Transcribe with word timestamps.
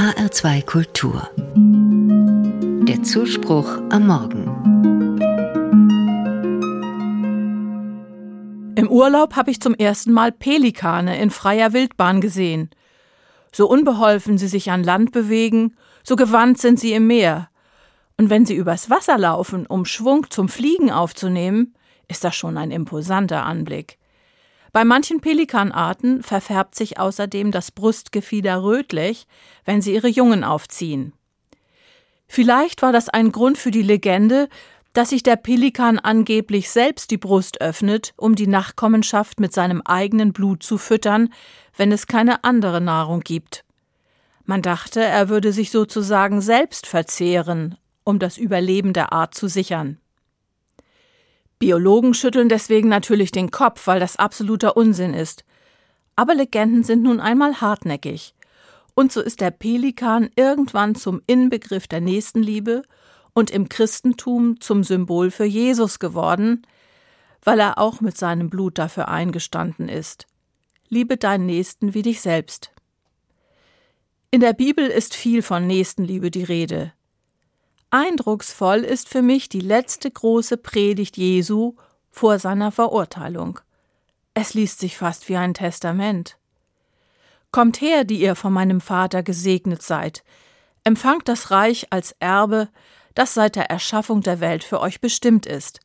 HR2 0.00 0.64
Kultur. 0.64 1.28
Der 2.88 3.02
Zuspruch 3.02 3.68
am 3.90 4.06
Morgen. 4.06 4.46
Im 8.76 8.88
Urlaub 8.88 9.36
habe 9.36 9.50
ich 9.50 9.60
zum 9.60 9.74
ersten 9.74 10.12
Mal 10.12 10.32
Pelikane 10.32 11.20
in 11.20 11.28
freier 11.28 11.74
Wildbahn 11.74 12.22
gesehen. 12.22 12.70
So 13.52 13.68
unbeholfen 13.68 14.38
sie 14.38 14.48
sich 14.48 14.70
an 14.70 14.84
Land 14.84 15.12
bewegen, 15.12 15.76
so 16.02 16.16
gewandt 16.16 16.56
sind 16.56 16.80
sie 16.80 16.94
im 16.94 17.06
Meer. 17.06 17.50
Und 18.16 18.30
wenn 18.30 18.46
sie 18.46 18.56
übers 18.56 18.88
Wasser 18.88 19.18
laufen, 19.18 19.66
um 19.66 19.84
Schwung 19.84 20.30
zum 20.30 20.48
Fliegen 20.48 20.90
aufzunehmen, 20.90 21.74
ist 22.08 22.24
das 22.24 22.34
schon 22.34 22.56
ein 22.56 22.70
imposanter 22.70 23.44
Anblick. 23.44 23.98
Bei 24.72 24.84
manchen 24.84 25.20
Pelikanarten 25.20 26.22
verfärbt 26.22 26.74
sich 26.74 26.98
außerdem 26.98 27.50
das 27.50 27.72
Brustgefieder 27.72 28.62
rötlich, 28.62 29.26
wenn 29.64 29.82
sie 29.82 29.94
ihre 29.94 30.08
Jungen 30.08 30.44
aufziehen. 30.44 31.12
Vielleicht 32.28 32.82
war 32.82 32.92
das 32.92 33.08
ein 33.08 33.32
Grund 33.32 33.58
für 33.58 33.72
die 33.72 33.82
Legende, 33.82 34.48
dass 34.92 35.10
sich 35.10 35.22
der 35.22 35.36
Pelikan 35.36 35.98
angeblich 35.98 36.70
selbst 36.70 37.10
die 37.10 37.16
Brust 37.16 37.60
öffnet, 37.60 38.12
um 38.16 38.34
die 38.34 38.46
Nachkommenschaft 38.46 39.40
mit 39.40 39.52
seinem 39.52 39.82
eigenen 39.82 40.32
Blut 40.32 40.62
zu 40.62 40.78
füttern, 40.78 41.32
wenn 41.76 41.92
es 41.92 42.06
keine 42.06 42.44
andere 42.44 42.80
Nahrung 42.80 43.20
gibt. 43.20 43.64
Man 44.44 44.62
dachte, 44.62 45.00
er 45.00 45.28
würde 45.28 45.52
sich 45.52 45.70
sozusagen 45.70 46.40
selbst 46.40 46.86
verzehren, 46.86 47.76
um 48.04 48.18
das 48.18 48.36
Überleben 48.36 48.92
der 48.92 49.12
Art 49.12 49.34
zu 49.34 49.48
sichern. 49.48 49.98
Biologen 51.60 52.14
schütteln 52.14 52.48
deswegen 52.48 52.88
natürlich 52.88 53.32
den 53.32 53.50
Kopf, 53.50 53.86
weil 53.86 54.00
das 54.00 54.16
absoluter 54.16 54.78
Unsinn 54.78 55.12
ist. 55.12 55.44
Aber 56.16 56.34
Legenden 56.34 56.82
sind 56.84 57.02
nun 57.02 57.20
einmal 57.20 57.60
hartnäckig. 57.60 58.34
Und 58.94 59.12
so 59.12 59.20
ist 59.20 59.42
der 59.42 59.50
Pelikan 59.50 60.30
irgendwann 60.36 60.94
zum 60.94 61.20
Inbegriff 61.26 61.86
der 61.86 62.00
Nächstenliebe 62.00 62.82
und 63.34 63.50
im 63.50 63.68
Christentum 63.68 64.60
zum 64.60 64.84
Symbol 64.84 65.30
für 65.30 65.44
Jesus 65.44 65.98
geworden, 65.98 66.66
weil 67.42 67.60
er 67.60 67.78
auch 67.78 68.00
mit 68.00 68.16
seinem 68.16 68.48
Blut 68.48 68.78
dafür 68.78 69.08
eingestanden 69.08 69.88
ist. 69.90 70.26
Liebe 70.88 71.18
deinen 71.18 71.46
Nächsten 71.46 71.92
wie 71.92 72.02
dich 72.02 72.22
selbst. 72.22 72.72
In 74.30 74.40
der 74.40 74.54
Bibel 74.54 74.86
ist 74.86 75.14
viel 75.14 75.42
von 75.42 75.66
Nächstenliebe 75.66 76.30
die 76.30 76.44
Rede. 76.44 76.92
Eindrucksvoll 77.90 78.78
ist 78.78 79.08
für 79.08 79.20
mich 79.20 79.48
die 79.48 79.60
letzte 79.60 80.10
große 80.10 80.56
Predigt 80.56 81.16
Jesu 81.16 81.74
vor 82.12 82.38
seiner 82.38 82.70
Verurteilung. 82.70 83.58
Es 84.32 84.54
liest 84.54 84.78
sich 84.78 84.96
fast 84.96 85.28
wie 85.28 85.36
ein 85.36 85.54
Testament. 85.54 86.36
Kommt 87.50 87.80
her, 87.80 88.04
die 88.04 88.20
ihr 88.20 88.36
von 88.36 88.52
meinem 88.52 88.80
Vater 88.80 89.24
gesegnet 89.24 89.82
seid, 89.82 90.22
empfangt 90.84 91.26
das 91.26 91.50
Reich 91.50 91.88
als 91.90 92.14
Erbe, 92.20 92.68
das 93.14 93.34
seit 93.34 93.56
der 93.56 93.70
Erschaffung 93.70 94.20
der 94.20 94.38
Welt 94.38 94.62
für 94.62 94.80
euch 94.80 95.00
bestimmt 95.00 95.46
ist. 95.46 95.80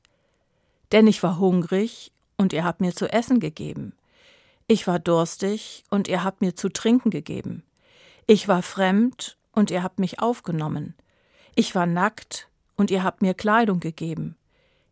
Denn 0.91 1.07
ich 1.07 1.23
war 1.23 1.39
hungrig, 1.39 2.11
und 2.37 2.53
ihr 2.53 2.63
habt 2.63 2.81
mir 2.81 2.93
zu 2.93 3.11
essen 3.11 3.39
gegeben. 3.39 3.93
Ich 4.67 4.85
war 4.85 4.99
durstig, 4.99 5.83
und 5.89 6.07
ihr 6.07 6.23
habt 6.23 6.41
mir 6.41 6.55
zu 6.55 6.69
trinken 6.69 7.09
gegeben. 7.09 7.63
Ich 8.27 8.47
war 8.47 8.61
fremd, 8.61 9.37
und 9.53 9.71
ihr 9.71 9.81
habt 9.81 9.97
mich 9.97 10.19
aufgenommen. 10.19 10.93
Ich 11.55 11.73
war 11.73 11.85
nackt 11.85 12.49
und 12.75 12.91
ihr 12.91 13.03
habt 13.03 13.21
mir 13.21 13.33
Kleidung 13.33 13.79
gegeben. 13.79 14.35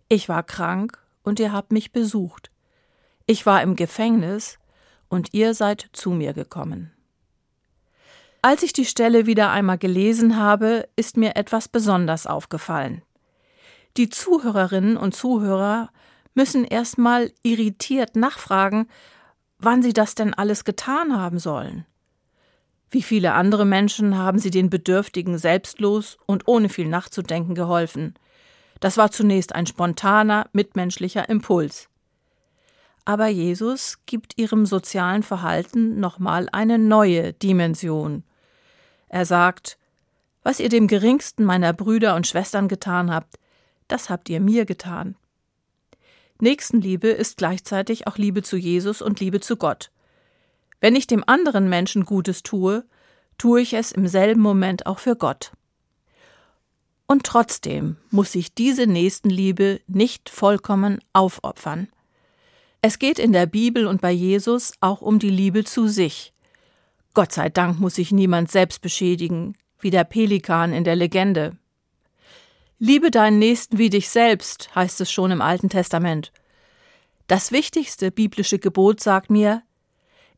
Ich 0.08 0.30
war 0.30 0.44
krank 0.44 0.97
und 1.23 1.39
ihr 1.39 1.52
habt 1.52 1.73
mich 1.73 1.92
besucht. 1.92 2.52
Ich 3.25 3.45
war 3.45 3.61
im 3.61 3.75
Gefängnis 3.75 4.59
und 5.09 5.34
ihr 5.34 5.53
seid 5.53 5.89
zu 5.91 6.11
mir 6.11 6.34
gekommen. 6.34 6.91
Als 8.41 8.64
ich 8.64 8.73
die 8.73 8.86
Stelle 8.86 9.25
wieder 9.25 9.52
einmal 9.52 9.78
gelesen 9.78 10.38
habe, 10.38 10.88
ist 10.95 11.17
mir 11.17 11.36
etwas 11.36 11.67
besonders 11.67 12.28
aufgefallen. 12.28 13.02
Die 13.95 14.09
Zuhörerinnen 14.09 14.97
und 14.97 15.16
Zuhörer 15.16 15.90
müssen 16.34 16.66
erstmal 16.66 17.31
irritiert 17.44 18.16
nachfragen, 18.16 18.90
wann 19.59 19.84
sie 19.84 19.94
das 19.94 20.16
denn 20.16 20.34
alles 20.34 20.66
getan 20.66 21.18
haben 21.18 21.40
sollen. 21.40 21.85
Wie 22.94 23.02
viele 23.02 23.34
andere 23.34 23.66
Menschen 23.66 24.20
haben 24.20 24.38
sie 24.38 24.52
den 24.52 24.70
Bedürftigen 24.70 25.40
selbstlos 25.40 26.20
und 26.28 26.48
ohne 26.48 26.70
viel 26.70 26.88
nachzudenken 26.88 27.56
geholfen. 27.56 28.14
Das 28.81 28.98
war 28.98 29.09
zunächst 29.09 29.56
ein 29.56 29.66
spontaner, 29.66 30.48
mitmenschlicher 30.54 31.28
Impuls. 31.28 31.90
Aber 33.03 33.30
Jesus 33.30 33.98
gibt 34.06 34.38
ihrem 34.38 34.68
sozialen 34.68 35.24
Verhalten 35.24 36.00
nochmal 36.00 36.48
eine 36.52 36.78
neue 36.78 37.34
Dimension. 37.34 38.24
Er 39.09 39.26
sagt, 39.26 39.80
was 40.44 40.59
ihr 40.59 40.70
dem 40.70 40.86
geringsten 40.86 41.46
meiner 41.46 41.74
Brüder 41.74 42.16
und 42.16 42.28
Schwestern 42.28 42.68
getan 42.68 43.09
habt, 43.09 43.40
das 43.88 44.12
habt 44.12 44.30
ihr 44.30 44.40
mir 44.40 44.66
getan. 44.66 45.16
Nächstenliebe 46.40 47.08
ist 47.08 47.38
gleichzeitig 47.38 48.06
auch 48.06 48.20
Liebe 48.20 48.44
zu 48.44 48.56
Jesus 48.56 49.02
und 49.02 49.20
Liebe 49.20 49.40
zu 49.40 49.58
Gott. 49.58 49.90
Wenn 50.84 50.98
ich 50.98 51.08
dem 51.08 51.24
anderen 51.26 51.70
Menschen 51.70 52.04
Gutes 52.04 52.44
tue, 52.44 52.84
tue 53.38 53.62
ich 53.62 53.74
es 53.74 53.94
im 53.94 54.06
selben 54.06 54.42
Moment 54.42 54.86
auch 54.86 55.00
für 55.00 55.16
Gott. 55.16 55.54
Und 57.08 57.24
trotzdem 57.24 57.96
muss 58.12 58.36
ich 58.36 58.54
diese 58.54 58.86
Nächstenliebe 58.86 59.80
nicht 59.88 60.28
vollkommen 60.28 61.00
aufopfern. 61.14 61.88
Es 62.82 63.00
geht 63.00 63.18
in 63.18 63.32
der 63.32 63.46
Bibel 63.46 63.88
und 63.88 64.02
bei 64.02 64.12
Jesus 64.12 64.74
auch 64.82 65.00
um 65.00 65.20
die 65.20 65.30
Liebe 65.30 65.64
zu 65.64 65.88
sich. 65.88 66.34
Gott 67.14 67.32
sei 67.32 67.48
Dank 67.48 67.80
muss 67.80 67.96
sich 67.96 68.12
niemand 68.12 68.52
selbst 68.52 68.82
beschädigen, 68.82 69.56
wie 69.80 69.90
der 69.90 70.04
Pelikan 70.04 70.74
in 70.74 70.84
der 70.84 70.98
Legende. 70.98 71.56
Liebe 72.78 73.10
deinen 73.10 73.40
Nächsten 73.40 73.78
wie 73.78 73.90
dich 73.90 74.10
selbst, 74.10 74.76
heißt 74.76 75.00
es 75.00 75.10
schon 75.10 75.32
im 75.32 75.40
Alten 75.42 75.70
Testament. 75.70 76.34
Das 77.28 77.54
wichtigste 77.54 78.12
biblische 78.12 78.60
Gebot 78.60 79.00
sagt 79.00 79.30
mir, 79.30 79.64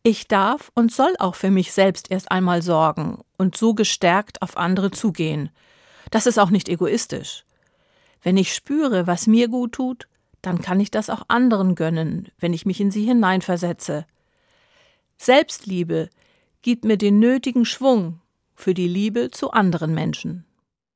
ich 0.06 0.28
darf 0.28 0.72
und 0.76 0.92
soll 0.92 1.16
auch 1.18 1.34
für 1.34 1.50
mich 1.50 1.74
selbst 1.74 2.12
erst 2.12 2.30
einmal 2.30 2.62
sorgen 2.62 3.24
und 3.40 3.58
so 3.58 3.74
gestärkt 3.74 4.44
auf 4.44 4.56
andere 4.56 4.92
zugehen. 4.92 5.50
Das 6.12 6.28
ist 6.28 6.38
auch 6.38 6.52
nicht 6.52 6.70
egoistisch. 6.70 7.44
Wenn 8.22 8.38
ich 8.38 8.54
spüre, 8.54 9.08
was 9.08 9.26
mir 9.26 9.48
gut 9.48 9.72
tut, 9.72 10.08
dann 10.44 10.62
kann 10.62 10.80
ich 10.80 10.92
das 10.92 11.10
auch 11.10 11.24
anderen 11.28 11.74
gönnen, 11.74 12.30
wenn 12.38 12.54
ich 12.54 12.68
mich 12.68 12.80
in 12.80 12.92
sie 12.92 13.04
hineinversetze. 13.04 14.06
Selbstliebe 15.18 16.12
gibt 16.62 16.86
mir 16.86 16.98
den 16.98 17.18
nötigen 17.18 17.66
Schwung 17.66 18.22
für 18.54 18.76
die 18.76 18.88
Liebe 18.88 19.32
zu 19.32 19.50
anderen 19.52 19.96
Menschen. 19.96 20.46